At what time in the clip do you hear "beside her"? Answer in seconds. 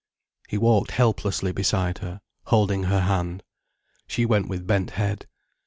1.51-2.21